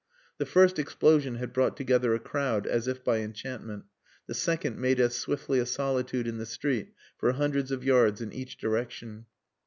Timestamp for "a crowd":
2.15-2.65